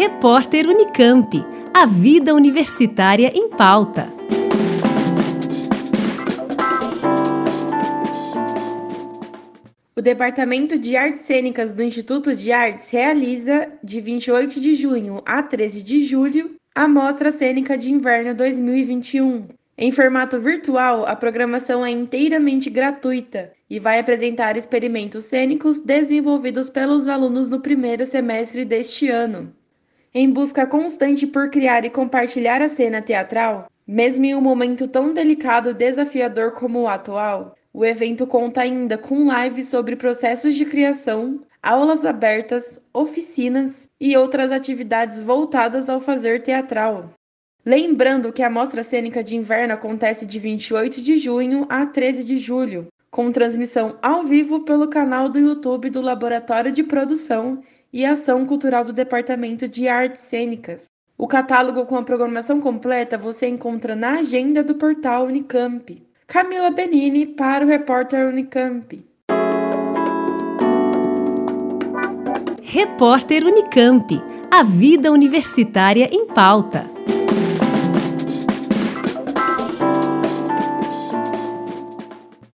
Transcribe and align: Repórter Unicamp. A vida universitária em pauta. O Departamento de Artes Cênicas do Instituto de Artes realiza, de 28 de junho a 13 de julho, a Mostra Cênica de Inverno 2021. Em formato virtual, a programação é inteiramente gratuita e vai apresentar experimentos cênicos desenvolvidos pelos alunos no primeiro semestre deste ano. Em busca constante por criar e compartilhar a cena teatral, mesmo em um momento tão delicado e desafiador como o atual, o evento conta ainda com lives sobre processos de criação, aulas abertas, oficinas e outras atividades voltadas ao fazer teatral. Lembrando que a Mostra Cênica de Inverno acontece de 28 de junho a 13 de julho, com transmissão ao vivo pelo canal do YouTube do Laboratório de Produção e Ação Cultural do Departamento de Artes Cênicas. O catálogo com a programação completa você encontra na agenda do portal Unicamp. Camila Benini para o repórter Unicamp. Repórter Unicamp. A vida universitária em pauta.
Repórter 0.00 0.66
Unicamp. 0.66 1.44
A 1.74 1.84
vida 1.84 2.34
universitária 2.34 3.30
em 3.34 3.50
pauta. 3.50 4.10
O 9.94 10.00
Departamento 10.00 10.78
de 10.78 10.96
Artes 10.96 11.26
Cênicas 11.26 11.74
do 11.74 11.82
Instituto 11.82 12.34
de 12.34 12.50
Artes 12.50 12.88
realiza, 12.90 13.70
de 13.84 14.00
28 14.00 14.58
de 14.58 14.74
junho 14.74 15.20
a 15.26 15.42
13 15.42 15.82
de 15.82 16.02
julho, 16.06 16.56
a 16.74 16.88
Mostra 16.88 17.30
Cênica 17.30 17.76
de 17.76 17.92
Inverno 17.92 18.34
2021. 18.34 19.48
Em 19.76 19.92
formato 19.92 20.40
virtual, 20.40 21.04
a 21.04 21.14
programação 21.14 21.84
é 21.84 21.90
inteiramente 21.90 22.70
gratuita 22.70 23.52
e 23.68 23.78
vai 23.78 23.98
apresentar 23.98 24.56
experimentos 24.56 25.24
cênicos 25.24 25.78
desenvolvidos 25.78 26.70
pelos 26.70 27.06
alunos 27.06 27.50
no 27.50 27.60
primeiro 27.60 28.06
semestre 28.06 28.64
deste 28.64 29.10
ano. 29.10 29.59
Em 30.12 30.28
busca 30.28 30.66
constante 30.66 31.24
por 31.24 31.50
criar 31.50 31.84
e 31.84 31.90
compartilhar 31.90 32.60
a 32.60 32.68
cena 32.68 33.00
teatral, 33.00 33.70
mesmo 33.86 34.24
em 34.24 34.34
um 34.34 34.40
momento 34.40 34.88
tão 34.88 35.14
delicado 35.14 35.70
e 35.70 35.74
desafiador 35.74 36.50
como 36.50 36.80
o 36.80 36.88
atual, 36.88 37.54
o 37.72 37.84
evento 37.84 38.26
conta 38.26 38.62
ainda 38.62 38.98
com 38.98 39.30
lives 39.32 39.68
sobre 39.68 39.94
processos 39.94 40.56
de 40.56 40.64
criação, 40.64 41.40
aulas 41.62 42.04
abertas, 42.04 42.80
oficinas 42.92 43.88
e 44.00 44.16
outras 44.16 44.50
atividades 44.50 45.22
voltadas 45.22 45.88
ao 45.88 46.00
fazer 46.00 46.42
teatral. 46.42 47.10
Lembrando 47.64 48.32
que 48.32 48.42
a 48.42 48.50
Mostra 48.50 48.82
Cênica 48.82 49.22
de 49.22 49.36
Inverno 49.36 49.74
acontece 49.74 50.26
de 50.26 50.40
28 50.40 51.02
de 51.02 51.18
junho 51.18 51.66
a 51.68 51.86
13 51.86 52.24
de 52.24 52.36
julho, 52.38 52.88
com 53.12 53.30
transmissão 53.30 53.96
ao 54.02 54.24
vivo 54.24 54.64
pelo 54.64 54.88
canal 54.88 55.28
do 55.28 55.38
YouTube 55.38 55.88
do 55.88 56.00
Laboratório 56.00 56.72
de 56.72 56.82
Produção 56.82 57.62
e 57.92 58.04
Ação 58.04 58.46
Cultural 58.46 58.84
do 58.84 58.92
Departamento 58.92 59.66
de 59.66 59.88
Artes 59.88 60.22
Cênicas. 60.22 60.86
O 61.18 61.26
catálogo 61.26 61.84
com 61.84 61.96
a 61.96 62.02
programação 62.02 62.60
completa 62.60 63.18
você 63.18 63.46
encontra 63.46 63.94
na 63.94 64.20
agenda 64.20 64.64
do 64.64 64.74
portal 64.74 65.26
Unicamp. 65.26 66.02
Camila 66.26 66.70
Benini 66.70 67.26
para 67.26 67.64
o 67.64 67.68
repórter 67.68 68.26
Unicamp. 68.26 69.04
Repórter 72.62 73.44
Unicamp. 73.44 74.22
A 74.50 74.62
vida 74.62 75.10
universitária 75.10 76.08
em 76.12 76.26
pauta. 76.26 76.88